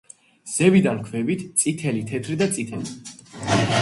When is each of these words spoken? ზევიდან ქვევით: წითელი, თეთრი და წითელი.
ზევიდან 0.53 1.01
ქვევით: 1.09 1.43
წითელი, 1.63 2.01
თეთრი 2.13 2.39
და 2.43 2.49
წითელი. 2.57 2.97